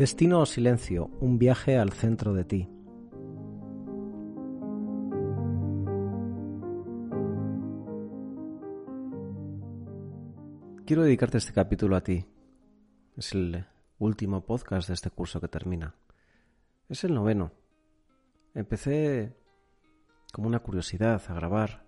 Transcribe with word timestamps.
Destino 0.00 0.40
o 0.40 0.46
silencio, 0.46 1.10
un 1.20 1.38
viaje 1.38 1.76
al 1.76 1.92
centro 1.92 2.32
de 2.32 2.44
ti. 2.44 2.66
Quiero 10.86 11.02
dedicarte 11.02 11.36
este 11.36 11.52
capítulo 11.52 11.96
a 11.96 12.00
ti. 12.00 12.24
Es 13.14 13.34
el 13.34 13.66
último 13.98 14.46
podcast 14.46 14.88
de 14.88 14.94
este 14.94 15.10
curso 15.10 15.38
que 15.38 15.48
termina. 15.48 15.94
Es 16.88 17.04
el 17.04 17.12
noveno. 17.12 17.52
Empecé 18.54 19.36
como 20.32 20.48
una 20.48 20.60
curiosidad 20.60 21.22
a 21.28 21.34
grabar 21.34 21.84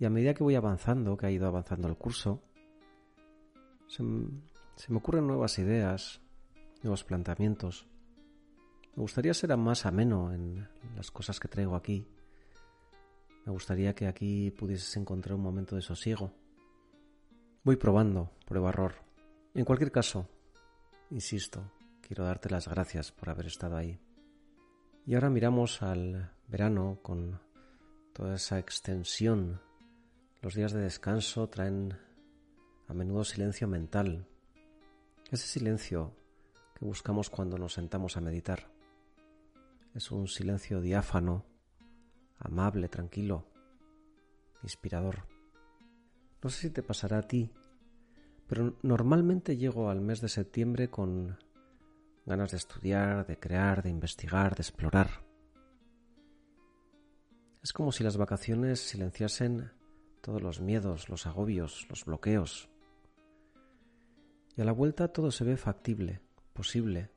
y 0.00 0.04
a 0.04 0.10
medida 0.10 0.34
que 0.34 0.42
voy 0.42 0.56
avanzando, 0.56 1.16
que 1.16 1.26
ha 1.26 1.30
ido 1.30 1.46
avanzando 1.46 1.86
el 1.86 1.96
curso, 1.96 2.42
se, 3.86 4.02
me 4.02 4.96
ocurren 4.96 5.28
nuevas 5.28 5.60
ideas, 5.60 6.25
nuevos 6.82 7.04
planteamientos. 7.04 7.86
Me 8.94 9.02
gustaría 9.02 9.34
ser 9.34 9.56
más 9.56 9.86
ameno 9.86 10.32
en 10.32 10.68
las 10.94 11.10
cosas 11.10 11.38
que 11.38 11.48
traigo 11.48 11.76
aquí. 11.76 12.06
Me 13.44 13.52
gustaría 13.52 13.94
que 13.94 14.06
aquí 14.06 14.50
pudieses 14.50 14.96
encontrar 14.96 15.34
un 15.34 15.42
momento 15.42 15.76
de 15.76 15.82
sosiego. 15.82 16.32
Voy 17.62 17.76
probando, 17.76 18.32
prueba 18.46 18.70
error. 18.70 18.94
En 19.54 19.64
cualquier 19.64 19.92
caso, 19.92 20.28
insisto, 21.10 21.70
quiero 22.00 22.24
darte 22.24 22.50
las 22.50 22.68
gracias 22.68 23.12
por 23.12 23.30
haber 23.30 23.46
estado 23.46 23.76
ahí. 23.76 24.00
Y 25.06 25.14
ahora 25.14 25.30
miramos 25.30 25.82
al 25.82 26.32
verano 26.48 26.98
con 27.02 27.40
toda 28.12 28.36
esa 28.36 28.58
extensión. 28.58 29.60
Los 30.42 30.54
días 30.54 30.72
de 30.72 30.80
descanso 30.80 31.48
traen 31.48 31.96
a 32.88 32.94
menudo 32.94 33.24
silencio 33.24 33.68
mental. 33.68 34.26
Ese 35.30 35.46
silencio 35.46 36.14
que 36.78 36.84
buscamos 36.84 37.30
cuando 37.30 37.56
nos 37.56 37.72
sentamos 37.72 38.16
a 38.16 38.20
meditar. 38.20 38.70
Es 39.94 40.10
un 40.10 40.28
silencio 40.28 40.82
diáfano, 40.82 41.46
amable, 42.38 42.88
tranquilo, 42.88 43.46
inspirador. 44.62 45.26
No 46.42 46.50
sé 46.50 46.60
si 46.60 46.70
te 46.70 46.82
pasará 46.82 47.18
a 47.18 47.22
ti, 47.22 47.50
pero 48.46 48.76
normalmente 48.82 49.56
llego 49.56 49.88
al 49.88 50.02
mes 50.02 50.20
de 50.20 50.28
septiembre 50.28 50.90
con 50.90 51.38
ganas 52.26 52.50
de 52.50 52.58
estudiar, 52.58 53.26
de 53.26 53.38
crear, 53.38 53.82
de 53.82 53.88
investigar, 53.88 54.54
de 54.54 54.62
explorar. 54.62 55.24
Es 57.62 57.72
como 57.72 57.90
si 57.90 58.04
las 58.04 58.18
vacaciones 58.18 58.80
silenciasen 58.80 59.72
todos 60.20 60.42
los 60.42 60.60
miedos, 60.60 61.08
los 61.08 61.26
agobios, 61.26 61.86
los 61.88 62.04
bloqueos. 62.04 62.68
Y 64.56 64.60
a 64.60 64.64
la 64.64 64.72
vuelta 64.72 65.08
todo 65.08 65.30
se 65.30 65.44
ve 65.44 65.56
factible, 65.56 66.25
posible, 66.56 67.10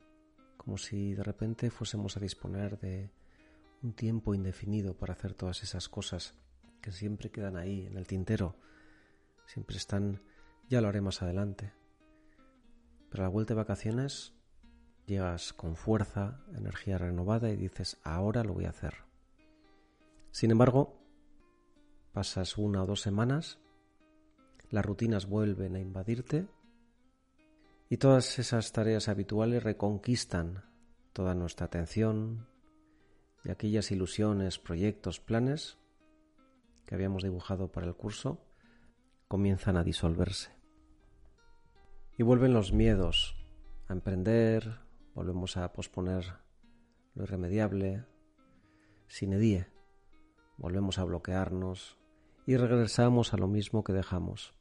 como 0.58 0.78
si 0.78 1.16
de 1.16 1.24
repente 1.24 1.72
fuésemos 1.72 2.18
a 2.18 2.20
disponer 2.20 2.78
de 2.80 3.10
un 3.82 3.94
tiempo 3.94 4.36
indefinido 4.36 4.96
para 4.96 5.14
hacer 5.14 5.34
todas 5.34 5.64
esas 5.64 5.88
cosas 5.88 6.36
que 6.82 6.92
siempre 6.92 7.32
quedan 7.32 7.56
ahí 7.56 7.88
en 7.88 7.98
el 7.98 8.06
tintero, 8.06 8.56
siempre 9.48 9.78
están, 9.78 10.22
ya 10.70 10.82
lo 10.82 10.90
haré 10.90 11.02
más 11.02 11.22
adelante. 11.22 11.74
Pero 13.10 13.24
a 13.24 13.28
la 13.28 13.32
vuelta 13.32 13.54
de 13.54 13.60
vacaciones 13.60 14.34
llegas 15.08 15.54
con 15.54 15.76
fuerza, 15.76 16.44
energía 16.56 16.98
renovada 16.98 17.50
y 17.50 17.56
dices, 17.56 17.98
ahora 18.04 18.44
lo 18.44 18.54
voy 18.54 18.66
a 18.66 18.70
hacer. 18.70 18.94
Sin 20.32 20.52
embargo, 20.52 21.00
pasas 22.12 22.58
una 22.58 22.84
o 22.84 22.86
dos 22.86 23.02
semanas, 23.02 23.58
las 24.70 24.86
rutinas 24.86 25.26
vuelven 25.26 25.76
a 25.76 25.80
invadirte 25.80 26.48
y 27.90 27.98
todas 27.98 28.38
esas 28.38 28.72
tareas 28.72 29.10
habituales 29.10 29.64
reconquistan 29.64 30.64
toda 31.12 31.34
nuestra 31.34 31.66
atención 31.66 32.48
y 33.44 33.50
aquellas 33.50 33.92
ilusiones, 33.92 34.60
proyectos, 34.60 35.20
planes 35.20 35.80
que 36.86 36.94
habíamos 36.94 37.24
dibujado 37.24 37.72
para 37.72 37.88
el 37.88 37.96
curso 37.96 38.46
comienzan 39.28 39.76
a 39.76 39.84
disolverse. 39.84 40.52
Y 42.18 42.24
vuelven 42.24 42.54
los 42.54 42.74
miedos 42.74 43.36
a 43.88 43.94
emprender, 43.94 44.82
volvemos 45.16 45.58
a 45.58 45.74
posponer 45.74 46.26
lo 47.16 47.24
irremediable, 47.24 48.06
sin 49.08 49.34
edie, 49.34 49.68
volvemos 50.58 51.00
a 51.00 51.06
bloquearnos 51.06 51.98
y 52.46 52.56
regresamos 52.56 53.34
a 53.34 53.38
lo 53.38 53.48
mismo 53.48 53.84
que 53.84 53.94
dejamos. 53.94 54.59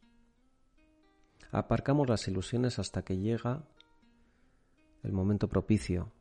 Aparcamos 1.50 2.09
las 2.09 2.28
ilusiones 2.28 2.78
hasta 2.78 3.03
que 3.03 3.19
llega 3.19 3.64
el 5.03 5.12
momento 5.12 5.48
propicio, 5.48 6.12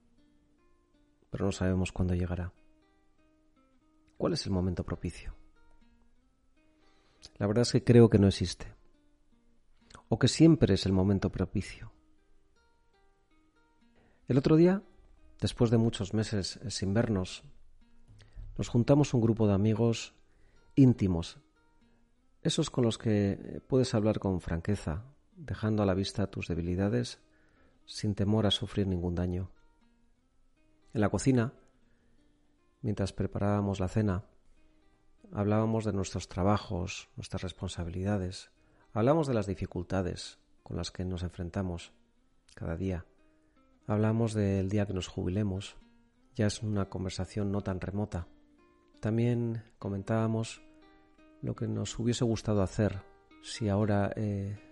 pero 1.29 1.45
no 1.45 1.51
sabemos 1.51 1.91
cuándo 1.91 2.13
llegará. 2.13 2.53
¿Cuál 4.17 4.33
es 4.33 4.45
el 4.45 4.53
momento 4.53 4.83
propicio? 4.85 5.35
La 7.37 7.47
verdad 7.47 7.63
es 7.63 7.71
que 7.73 7.83
creo 7.83 8.09
que 8.09 8.19
no 8.19 8.27
existe, 8.27 8.73
o 10.07 10.17
que 10.17 10.29
siempre 10.29 10.75
es 10.75 10.85
el 10.85 10.93
momento 10.93 11.29
propicio. 11.29 11.91
El 14.27 14.37
otro 14.37 14.55
día, 14.55 14.81
después 15.41 15.71
de 15.71 15.77
muchos 15.77 16.13
meses 16.13 16.59
sin 16.69 16.93
vernos, 16.93 17.43
nos 18.57 18.69
juntamos 18.69 19.13
un 19.13 19.21
grupo 19.21 19.47
de 19.47 19.53
amigos 19.53 20.15
íntimos, 20.75 21.39
esos 22.43 22.69
con 22.69 22.85
los 22.85 22.97
que 22.97 23.61
puedes 23.67 23.93
hablar 23.93 24.19
con 24.19 24.39
franqueza, 24.41 25.03
dejando 25.37 25.83
a 25.83 25.85
la 25.85 25.93
vista 25.93 26.27
tus 26.27 26.47
debilidades 26.47 27.19
sin 27.85 28.15
temor 28.15 28.45
a 28.45 28.51
sufrir 28.51 28.87
ningún 28.87 29.15
daño. 29.15 29.49
En 30.93 31.01
la 31.01 31.09
cocina, 31.09 31.53
mientras 32.81 33.13
preparábamos 33.13 33.79
la 33.79 33.87
cena, 33.87 34.25
hablábamos 35.31 35.85
de 35.85 35.93
nuestros 35.93 36.27
trabajos, 36.27 37.09
nuestras 37.15 37.43
responsabilidades, 37.43 38.51
hablamos 38.93 39.27
de 39.27 39.33
las 39.33 39.47
dificultades 39.47 40.39
con 40.63 40.75
las 40.75 40.91
que 40.91 41.05
nos 41.05 41.23
enfrentamos 41.23 41.93
cada 42.55 42.75
día. 42.75 43.05
Hablamos 43.85 44.33
del 44.33 44.69
día 44.69 44.85
que 44.85 44.93
nos 44.93 45.07
jubilemos, 45.07 45.77
ya 46.35 46.47
es 46.47 46.61
una 46.61 46.89
conversación 46.89 47.51
no 47.51 47.61
tan 47.61 47.79
remota. 47.79 48.27
También 48.99 49.63
comentábamos 49.79 50.61
lo 51.41 51.55
que 51.55 51.67
nos 51.67 51.97
hubiese 51.99 52.25
gustado 52.25 52.63
hacer 52.63 53.01
si 53.43 53.69
ahora 53.69 54.11
eh, 54.15 54.66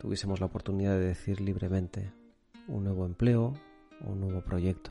tuviésemos 0.00 0.40
la 0.40 0.46
oportunidad 0.46 0.98
de 0.98 1.08
decir 1.08 1.42
libremente 1.42 2.10
un 2.68 2.84
nuevo 2.84 3.04
empleo 3.04 3.52
o 4.02 4.10
un 4.10 4.20
nuevo 4.20 4.42
proyecto. 4.42 4.90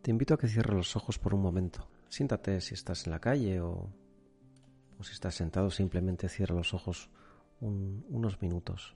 Te 0.00 0.10
invito 0.12 0.34
a 0.34 0.38
que 0.38 0.46
cierres 0.46 0.76
los 0.76 0.96
ojos 0.96 1.18
por 1.18 1.34
un 1.34 1.42
momento. 1.42 1.88
Siéntate 2.08 2.60
si 2.60 2.74
estás 2.74 3.06
en 3.06 3.12
la 3.12 3.20
calle 3.20 3.60
o, 3.60 3.92
si 5.02 5.12
estás 5.12 5.34
sentado, 5.34 5.70
simplemente 5.70 6.28
cierra 6.28 6.54
los 6.54 6.72
ojos 6.72 7.10
unos 7.60 8.40
minutos. 8.40 8.94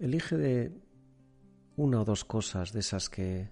Elige 0.00 0.36
de 0.36 0.72
una 1.76 2.00
o 2.00 2.04
dos 2.04 2.24
cosas 2.24 2.72
de 2.72 2.80
esas 2.80 3.08
que 3.08 3.50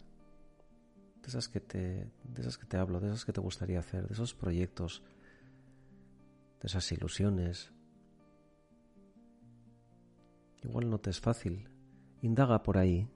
de 1.22 1.28
esas 1.28 1.48
que 1.48 1.60
te 1.60 2.10
de 2.24 2.40
esas 2.40 2.58
que 2.58 2.66
te 2.66 2.76
hablo, 2.76 3.00
de 3.00 3.08
esas 3.08 3.24
que 3.24 3.32
te 3.32 3.40
gustaría 3.40 3.78
hacer, 3.78 4.06
de 4.06 4.14
esos 4.14 4.34
proyectos, 4.34 5.02
de 6.60 6.66
esas 6.66 6.90
ilusiones. 6.92 7.72
Igual 10.62 10.90
no 10.90 10.98
te 10.98 11.10
es 11.10 11.20
fácil. 11.20 11.68
Indaga 12.20 12.62
por 12.62 12.76
ahí. 12.76 13.08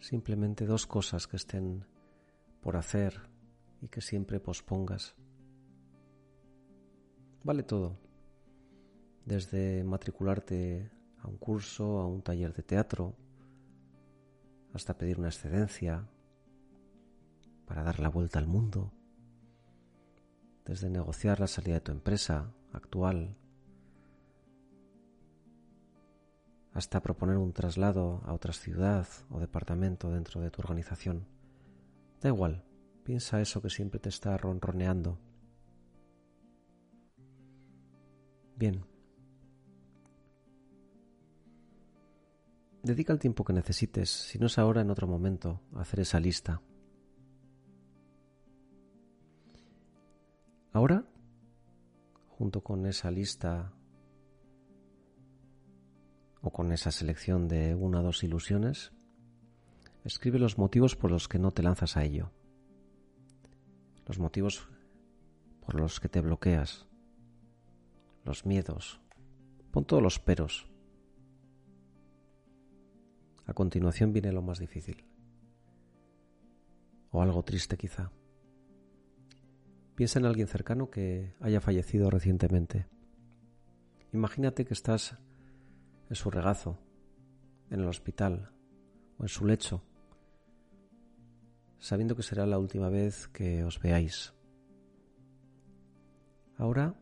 Simplemente 0.00 0.66
dos 0.66 0.86
cosas 0.86 1.26
que 1.26 1.36
estén 1.36 1.86
por 2.60 2.76
hacer 2.76 3.30
y 3.80 3.88
que 3.88 4.02
siempre 4.02 4.38
pospongas. 4.38 5.14
Vale 7.42 7.62
todo. 7.62 7.98
Desde 9.24 9.82
matricularte 9.84 10.90
a 11.18 11.28
un 11.28 11.38
curso, 11.38 12.00
a 12.00 12.06
un 12.06 12.22
taller 12.22 12.52
de 12.52 12.62
teatro, 12.62 13.16
hasta 14.76 14.96
pedir 14.96 15.18
una 15.18 15.28
excedencia 15.28 16.06
para 17.66 17.82
dar 17.82 17.98
la 17.98 18.08
vuelta 18.08 18.38
al 18.38 18.46
mundo, 18.46 18.92
desde 20.64 20.90
negociar 20.90 21.40
la 21.40 21.46
salida 21.46 21.74
de 21.74 21.80
tu 21.80 21.92
empresa 21.92 22.52
actual, 22.72 23.36
hasta 26.72 27.00
proponer 27.00 27.38
un 27.38 27.52
traslado 27.52 28.22
a 28.26 28.34
otra 28.34 28.52
ciudad 28.52 29.06
o 29.30 29.40
departamento 29.40 30.10
dentro 30.10 30.42
de 30.42 30.50
tu 30.50 30.60
organización. 30.60 31.26
Da 32.20 32.28
igual, 32.28 32.62
piensa 33.02 33.40
eso 33.40 33.62
que 33.62 33.70
siempre 33.70 33.98
te 33.98 34.10
está 34.10 34.36
ronroneando. 34.36 35.18
Bien, 38.56 38.84
Dedica 42.86 43.12
el 43.12 43.18
tiempo 43.18 43.42
que 43.42 43.52
necesites, 43.52 44.08
si 44.08 44.38
no 44.38 44.46
es 44.46 44.58
ahora, 44.58 44.80
en 44.80 44.90
otro 44.90 45.08
momento, 45.08 45.60
a 45.74 45.80
hacer 45.80 45.98
esa 45.98 46.20
lista. 46.20 46.62
Ahora, 50.72 51.04
junto 52.28 52.62
con 52.62 52.86
esa 52.86 53.10
lista 53.10 53.72
o 56.40 56.52
con 56.52 56.70
esa 56.70 56.92
selección 56.92 57.48
de 57.48 57.74
una 57.74 57.98
o 57.98 58.02
dos 58.04 58.22
ilusiones, 58.22 58.92
escribe 60.04 60.38
los 60.38 60.56
motivos 60.56 60.94
por 60.94 61.10
los 61.10 61.26
que 61.26 61.40
no 61.40 61.50
te 61.50 61.64
lanzas 61.64 61.96
a 61.96 62.04
ello, 62.04 62.30
los 64.06 64.20
motivos 64.20 64.68
por 65.58 65.74
los 65.74 65.98
que 65.98 66.08
te 66.08 66.20
bloqueas, 66.20 66.86
los 68.22 68.46
miedos, 68.46 69.00
pon 69.72 69.84
todos 69.84 70.04
los 70.04 70.20
peros. 70.20 70.68
A 73.46 73.54
continuación 73.54 74.12
viene 74.12 74.32
lo 74.32 74.42
más 74.42 74.58
difícil, 74.58 75.04
o 77.10 77.22
algo 77.22 77.44
triste 77.44 77.76
quizá. 77.76 78.10
Piensa 79.94 80.18
en 80.18 80.26
alguien 80.26 80.48
cercano 80.48 80.90
que 80.90 81.34
haya 81.40 81.60
fallecido 81.60 82.10
recientemente. 82.10 82.86
Imagínate 84.12 84.64
que 84.64 84.74
estás 84.74 85.16
en 86.10 86.16
su 86.16 86.30
regazo, 86.30 86.78
en 87.70 87.80
el 87.80 87.88
hospital 87.88 88.52
o 89.18 89.22
en 89.22 89.28
su 89.28 89.46
lecho, 89.46 89.82
sabiendo 91.78 92.16
que 92.16 92.22
será 92.22 92.46
la 92.46 92.58
última 92.58 92.88
vez 92.88 93.28
que 93.28 93.64
os 93.64 93.80
veáis. 93.80 94.34
Ahora, 96.58 96.94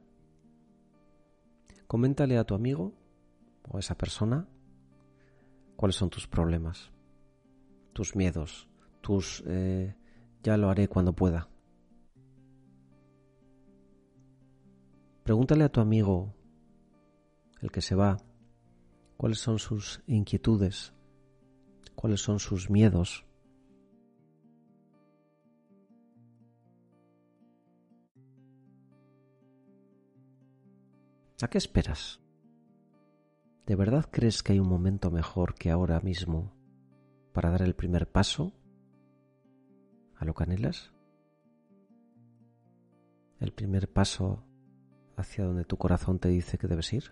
coméntale 1.87 2.39
a 2.39 2.45
tu 2.45 2.55
amigo 2.55 2.93
o 3.69 3.77
a 3.77 3.81
esa 3.81 3.97
persona 3.97 4.49
cuáles 5.77 5.97
son 5.97 6.11
tus 6.11 6.27
problemas, 6.27 6.91
tus 7.93 8.17
miedos, 8.17 8.69
tus 9.01 9.43
eh, 9.47 9.95
ya 10.43 10.57
lo 10.57 10.71
haré 10.71 10.89
cuando 10.89 11.15
pueda. 11.15 11.49
Pregúntale 15.23 15.65
a 15.65 15.71
tu 15.71 15.81
amigo, 15.81 16.35
el 17.63 17.71
que 17.71 17.81
se 17.81 17.95
va, 17.95 18.19
cuáles 19.17 19.39
son 19.39 19.59
sus 19.59 20.03
inquietudes, 20.07 20.93
cuáles 21.95 22.21
son 22.21 22.39
sus 22.39 22.69
miedos. 22.69 23.25
¿A 31.41 31.49
qué 31.49 31.59
esperas? 31.59 32.24
¿De 33.67 33.77
verdad 33.77 34.05
crees 34.11 34.43
que 34.43 34.53
hay 34.53 34.61
un 34.61 34.69
momento 34.69 35.11
mejor 35.11 35.55
que 35.55 35.71
ahora 35.71 35.99
mismo 36.01 36.53
para 37.33 37.51
dar 37.51 37.63
el 37.63 37.75
primer 37.75 38.07
paso 38.07 38.53
a 40.17 40.27
lo 40.27 40.35
que 40.35 40.43
anhelas? 40.43 40.93
¿El 43.41 43.53
primer 43.53 43.91
paso 43.91 44.45
hacia 45.17 45.47
donde 45.47 45.65
tu 45.65 45.79
corazón 45.79 46.19
te 46.19 46.29
dice 46.29 46.59
que 46.59 46.69
debes 46.69 46.93
ir? 46.93 47.05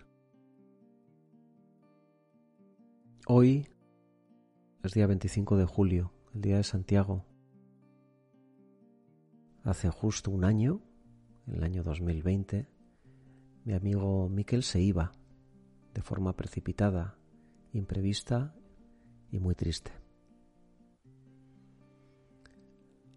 Hoy 3.25 3.67
es 4.83 4.91
día 4.93 5.07
25 5.07 5.57
de 5.57 5.65
julio, 5.65 6.13
el 6.35 6.41
día 6.41 6.57
de 6.57 6.63
Santiago. 6.63 7.25
Hace 9.63 9.89
justo 9.89 10.29
un 10.29 10.43
año, 10.43 10.81
en 11.47 11.55
el 11.55 11.63
año 11.63 11.81
2020, 11.83 12.67
mi 13.65 13.73
amigo 13.73 14.29
Miquel 14.29 14.61
se 14.61 14.79
iba 14.79 15.13
de 15.93 16.01
forma 16.01 16.35
precipitada, 16.35 17.15
imprevista 17.71 18.55
y 19.31 19.39
muy 19.39 19.55
triste. 19.55 19.91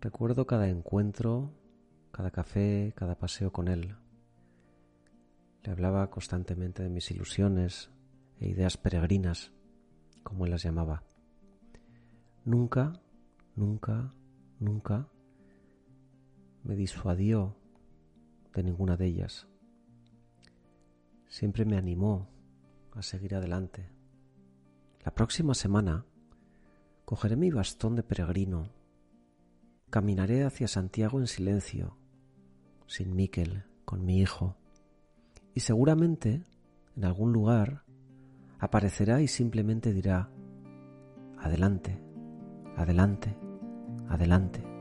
Recuerdo 0.00 0.46
cada 0.46 0.69
encuentro, 0.69 1.52
cada 2.12 2.31
café, 2.31 2.93
cada 2.96 3.19
paseo 3.19 3.52
con 3.52 3.69
él. 3.69 3.96
Le 5.62 5.73
hablaba 5.73 6.11
constantemente 6.11 6.82
de 6.82 6.90
mis 6.90 7.11
ilusiones 7.11 7.90
e 8.38 8.49
ideas 8.49 8.76
peregrinas 8.76 9.52
como 10.23 10.44
él 10.44 10.52
las 10.52 10.62
llamaba. 10.62 11.02
Nunca, 12.44 12.93
nunca, 13.56 14.12
nunca 14.61 15.08
me 16.62 16.76
disuadió 16.76 17.56
de 18.55 18.62
ninguna 18.62 18.96
de 18.96 19.06
ellas. 19.06 19.49
Siempre 21.26 21.64
me 21.64 21.76
animó 21.76 22.28
a 22.97 23.03
seguir 23.03 23.35
adelante. 23.35 23.89
La 25.05 25.15
próxima 25.15 25.55
semana 25.55 26.05
cogeré 27.05 27.37
mi 27.37 27.51
bastón 27.51 27.95
de 27.95 28.03
peregrino, 28.03 28.71
caminaré 29.91 30.45
hacia 30.45 30.67
Santiago 30.67 31.21
en 31.21 31.27
silencio, 31.27 31.97
sin 32.87 33.15
Miquel, 33.15 33.65
con 33.85 34.05
mi 34.05 34.21
hijo, 34.21 34.57
y 35.55 35.61
seguramente 35.61 36.43
en 36.97 37.05
algún 37.05 37.33
lugar 37.33 37.85
aparecerá 38.59 39.21
y 39.21 39.29
simplemente 39.29 39.93
dirá, 39.93 40.31
adelante, 41.39 42.01
adelante, 42.77 43.37
adelante. 44.09 44.75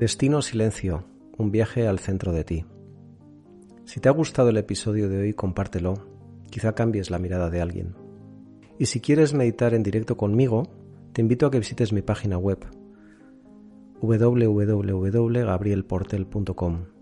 Destino 0.00 0.40
Silencio, 0.40 1.04
un 1.36 1.50
viaje 1.50 1.86
al 1.86 1.98
centro 1.98 2.32
de 2.32 2.42
ti. 2.42 2.64
Si 3.84 4.00
te 4.00 4.08
ha 4.08 4.12
gustado 4.12 4.48
el 4.48 4.56
episodio 4.56 5.10
de 5.10 5.20
hoy, 5.20 5.34
compártelo, 5.34 5.92
quizá 6.48 6.74
cambies 6.74 7.10
la 7.10 7.18
mirada 7.18 7.50
de 7.50 7.60
alguien. 7.60 7.96
Y 8.78 8.86
si 8.86 9.02
quieres 9.02 9.34
meditar 9.34 9.74
en 9.74 9.82
directo 9.82 10.16
conmigo, 10.16 10.70
te 11.12 11.20
invito 11.20 11.44
a 11.44 11.50
que 11.50 11.58
visites 11.58 11.92
mi 11.92 12.00
página 12.00 12.38
web 12.38 12.64
www.gabrielportel.com 14.00 16.99